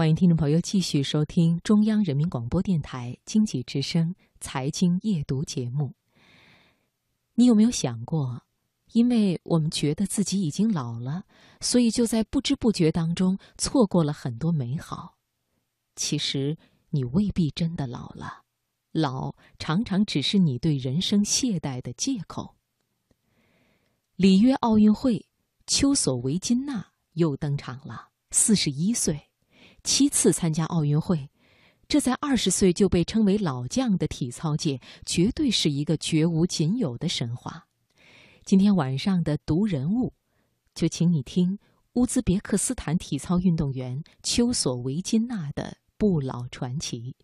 [0.00, 5.92] 欢迎听众朋友继续收听中央人民广播电台经济之声财经夜读节目。
[7.34, 8.42] 你有没有想过，
[8.92, 11.24] 因为我们觉得自己已经老了，
[11.60, 15.18] 所以就在不知不觉当中错过了很多美好？
[15.96, 16.56] 其实
[16.88, 18.44] 你未必真的老了，
[18.92, 22.56] 老常常只是你对人生懈怠的借口。
[24.16, 25.26] 里约奥运会，
[25.66, 29.26] 丘索维金娜又登场了，四十一岁。
[29.84, 31.28] 七次参加奥运会，
[31.88, 37.66] 这在二十岁就被称为老将的体操界，绝对是一个绝无仅有的神话。
[38.44, 40.12] 今天晚上的读人物，
[40.74, 41.58] 就请你听
[41.94, 47.16] 乌兹别克斯坦体操运动员丘索维金娜的不老传奇。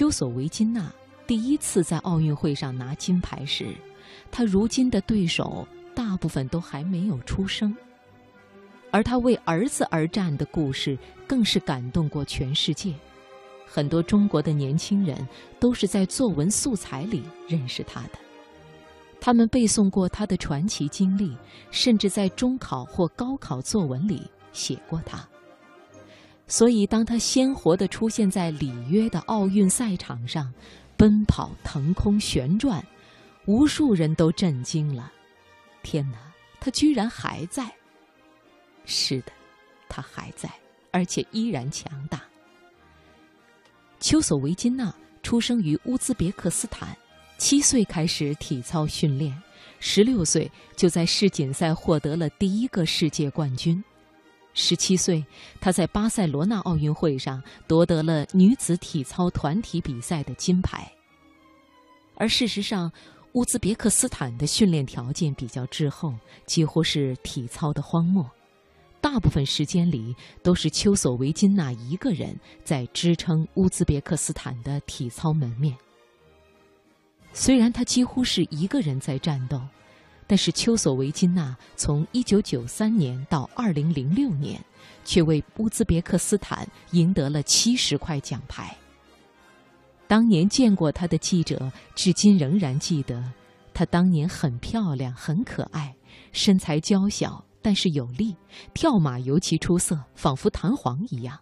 [0.00, 0.90] 丘索维金娜
[1.26, 3.66] 第一次在奥运会上拿金牌时，
[4.30, 7.76] 她如今的对手大部分都还没有出生，
[8.90, 12.94] 而她为儿子而战的故事更是感动过全世界。
[13.66, 18.18] 很多中国的年轻人都是在作文素材里认识她的，
[19.20, 21.36] 他们背诵过她的传奇经历，
[21.70, 25.28] 甚至在中考或高考作文里写过她。
[26.50, 30.52] 所以，当他鲜活地出现在里约的奥运赛场上，
[30.96, 32.84] 奔跑、腾空、旋转，
[33.46, 35.12] 无数人都震惊了。
[35.84, 36.18] 天哪，
[36.58, 37.72] 他居然还在！
[38.84, 39.30] 是的，
[39.88, 40.50] 他还在，
[40.90, 42.20] 而且依然强大。
[44.00, 44.92] 丘索维金娜
[45.22, 46.96] 出生于乌兹别克斯坦，
[47.38, 49.40] 七岁开始体操训练，
[49.78, 53.80] 十六岁就在世锦赛获得了第一个世界冠军。
[54.52, 55.24] 十七岁，
[55.60, 60.90] 她在巴塞罗那奥运会上夺得了女子体操团体比赛的金牌。
[62.16, 62.90] 而事实上，
[63.32, 66.14] 乌兹别克斯坦的训练条件比较滞后，
[66.46, 68.28] 几乎是体操的荒漠。
[69.00, 75.74] 大部分时间里都是丘索维金娜一个人在支撑乌兹别克斯坦的体操门面。
[77.32, 79.62] 虽然她几乎是一个人在战斗。
[80.30, 84.64] 但是丘索维金娜从1993年到2006年，
[85.04, 88.72] 却为乌兹别克斯坦赢得了70块奖牌。
[90.06, 93.20] 当年见过她的记者，至今仍然记得，
[93.74, 95.92] 她当年很漂亮，很可爱，
[96.30, 98.36] 身材娇小，但是有力，
[98.72, 101.36] 跳马尤其出色，仿佛弹簧一样。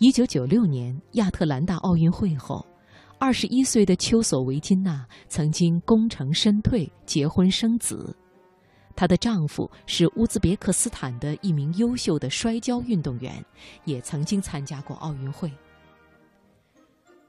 [0.00, 2.66] 1996年亚特兰大奥运会后。
[3.20, 8.16] 二十一岁的丘索维金娜曾经功成身退，结婚生子。
[8.96, 13.44] 她的丈夫是乌兹别克斯坦的一名优秀的摔跤运动员，
[13.84, 15.52] 也曾经参加过奥运会。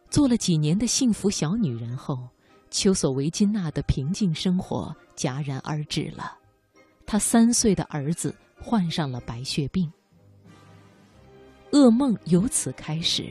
[0.10, 2.26] 做了几年的幸福小女人后，
[2.70, 6.38] 丘索维金娜的平静生活戛然而止了。
[7.06, 9.92] 她三岁的儿子患上了白血病，
[11.72, 13.26] 噩梦由此开始。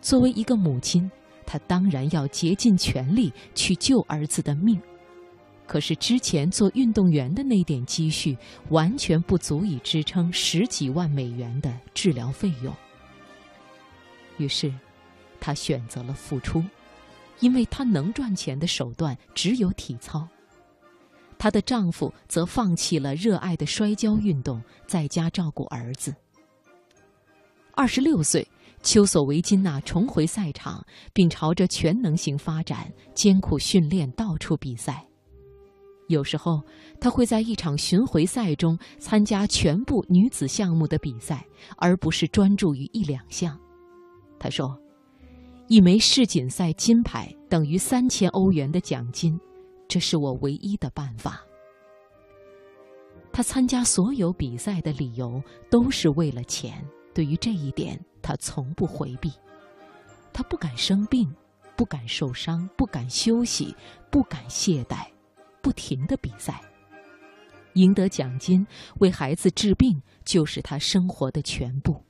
[0.00, 1.08] 作为一个母亲。
[1.46, 4.80] 他当然要竭尽全力去救儿子的命，
[5.66, 8.36] 可是之前做运动员的那点积蓄
[8.70, 12.74] 完全不足以支撑十几万美元的治疗费用。
[14.38, 14.72] 于是，
[15.40, 16.64] 他选择了复出，
[17.40, 20.26] 因为他能赚钱的手段只有体操。
[21.38, 26.14] 她的丈夫则放弃了热爱的摔跤运动，在家照顾儿子。
[27.74, 28.46] 二十六岁。
[28.82, 35.06] 丘索维金娜重回赛场，并朝着全能型发展，艰苦训练，到处比赛。
[36.08, 36.60] 有时候，
[37.00, 41.46] 她会在一场巡回赛中参加全部女子项目的比赛，
[41.76, 43.58] 而不是专注于一两项。
[44.38, 44.76] 她说
[45.68, 49.38] ：“一枚世锦赛金牌等于三千欧元的奖金，
[49.88, 51.40] 这是我唯一的办法。”
[53.32, 55.40] 她参加所有比赛的理由
[55.70, 56.84] 都是为了钱。
[57.14, 59.32] 对于这一点，他从不回避。
[60.32, 61.30] 他不敢生病，
[61.76, 63.76] 不敢受伤，不敢休息，
[64.10, 65.06] 不敢懈怠，
[65.60, 66.62] 不停的比赛，
[67.74, 68.66] 赢得奖金，
[69.00, 72.02] 为孩子治病，就是他生活的全部。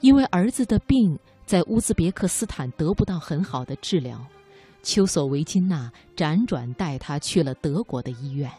[0.00, 4.24] 因为儿子的病在乌兹别克斯坦得不到很好的治疗，
[4.82, 8.50] 丘索维金娜辗转带他去了德国的医院，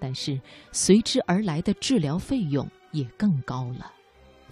[0.00, 0.40] 但是
[0.72, 3.92] 随之而来的治疗费用也更高了。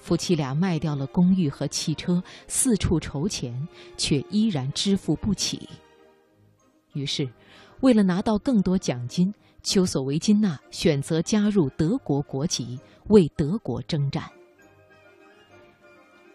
[0.07, 3.67] 夫妻俩卖掉了公寓和汽车，四处筹钱，
[3.97, 5.69] 却依然支付不起。
[6.93, 7.29] 于是，
[7.81, 14.23] 为了拿到更多奖金，丘索维金娜选择加入德国国籍，为德国征战。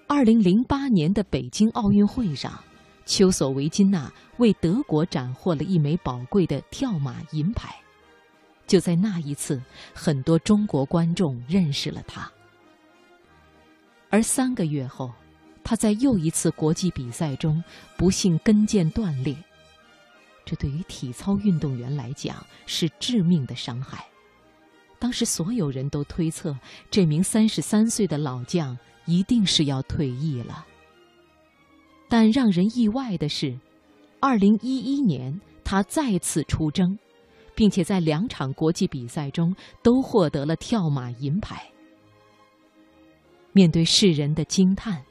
[0.06, 2.62] 二零零八年的北京奥运会上，
[3.06, 7.74] 丘索维金娜为德国斩获了一枚宝贵的跳马银牌。
[8.68, 9.64] 就在那一次，
[9.94, 12.30] 很多中国观众认识了她。
[14.12, 15.12] 而三个月后，
[15.64, 17.64] 他在又一次国际比赛中
[17.98, 19.36] 不幸跟腱断裂，
[20.46, 24.06] 这对于体操运动员来讲是致命的伤害。
[25.00, 26.56] 当时所有人都推测，
[26.92, 28.78] 这名三十三岁的老将。
[29.08, 30.64] 一定是要退役了。
[32.08, 33.60] 但让人意外的是，
[34.20, 36.98] 二零一一年他再次出征，
[37.56, 41.71] 并且在两场国际比赛中都获得了跳马银牌。
[43.54, 45.04] 面对世人的惊叹，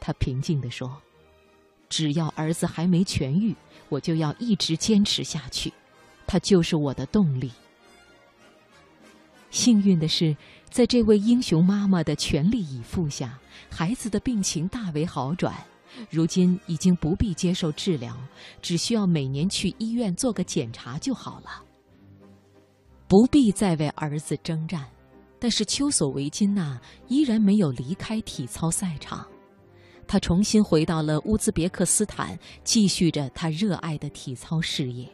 [0.00, 1.00] 他平静地说
[1.88, 3.54] ：“只要儿子还没痊愈，
[3.88, 5.72] 我就要一直坚持下去，
[6.26, 7.50] 他就是我的动力。”
[9.50, 10.36] 幸运的是。
[10.68, 13.38] 在这位英雄妈妈的全力以赴下，
[13.70, 15.54] 孩子的病情大为好转，
[16.10, 18.14] 如今已经不必接受治疗，
[18.60, 21.62] 只需要每年去医院做个检查就好了。
[23.08, 24.86] 不必再为儿子征战，
[25.38, 29.26] 但是丘索维金娜依然没有离开体操赛场，
[30.06, 35.08] 她重新回到了乌兹别克斯坦，继续着她热爱的体操事业。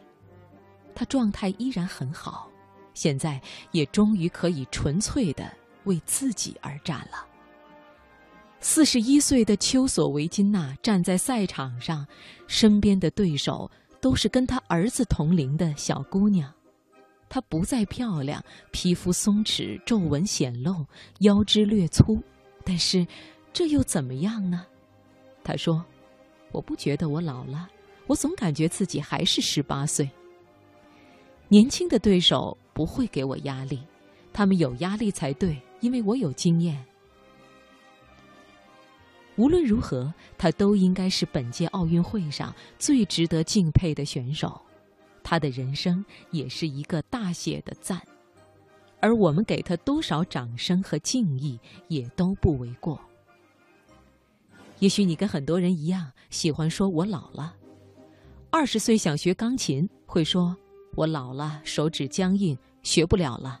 [0.95, 2.49] 她状态依然很好。
[2.93, 3.41] 现在
[3.71, 5.51] 也终于可以纯粹的
[5.85, 7.25] 为自己而战了。
[8.59, 12.05] 四十一岁的丘索维金娜站在赛场上，
[12.45, 13.69] 身边的对手
[13.99, 16.53] 都是跟她儿子同龄的小姑娘。
[17.33, 20.85] 她不再漂亮，皮肤松弛，皱纹显露，
[21.21, 22.21] 腰肢略粗，
[22.63, 23.07] 但是
[23.51, 24.67] 这又怎么样呢？
[25.43, 25.83] 她说
[26.53, 27.67] ：“我不觉得我老了，
[28.05, 30.07] 我总感觉自己还是十八岁。”
[31.49, 32.55] 年轻的对手。
[32.75, 33.79] 不会给我压力，
[34.33, 36.83] 他们有压力才对，因为我有经验。
[39.35, 44.59] 无论如何，他都应该是本届奥运会上最值得敬佩的选手，
[45.23, 48.01] 他的人生也是一个大写的赞，
[48.99, 52.99] 而我们给他多少掌声和敬意，也都不为过。
[54.79, 57.55] 也许你跟很多人一样，喜欢说我老了。
[58.49, 60.55] 二十岁想学钢琴，会说。
[60.95, 63.59] 我老了，手指僵硬，学不了了。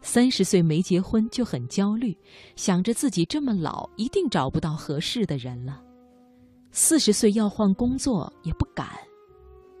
[0.00, 2.16] 三十岁没结婚就很焦虑，
[2.56, 5.82] 想着自己这么老，一定找不到合适的人了。
[6.70, 8.88] 四十岁要换工作也不敢，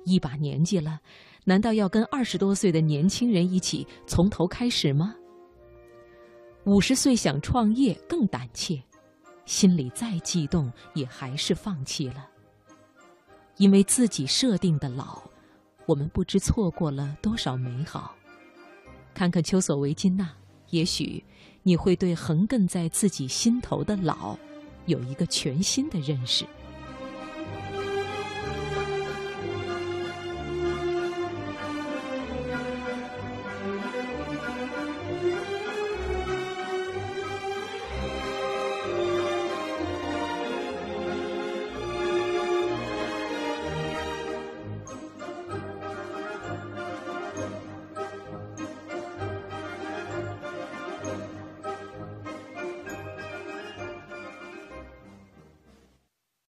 [0.04, 1.00] 一把年纪了，
[1.44, 5.14] 难道要跟二十多岁的年轻人一起从头开始吗？
[6.64, 8.82] 五十岁想创业更胆怯，
[9.44, 12.28] 心里再激动也还是放弃了，
[13.58, 15.22] 因为自己设定的老。
[15.86, 18.14] 我们不知错过了多少美好。
[19.12, 20.32] 看看丘索维金娜，
[20.70, 21.22] 也许
[21.62, 24.34] 你会对横亘在自己心头的老，
[24.86, 26.46] 有一个全新的认识。